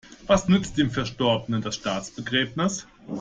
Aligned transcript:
Was 0.25 0.47
nützt 0.49 0.79
dem 0.79 0.89
Verstorbenen 0.89 1.61
das 1.61 1.75
Staatsbegräbnis? 1.75 2.87